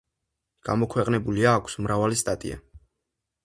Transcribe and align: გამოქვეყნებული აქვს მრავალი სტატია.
გამოქვეყნებული 0.69 1.47
აქვს 1.53 1.77
მრავალი 1.87 2.21
სტატია. 2.25 2.61